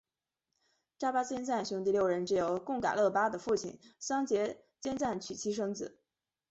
[0.97, 5.99] 扎巴坚赞兄弟六人只有贡噶勒巴的父亲桑结坚赞娶妻生子。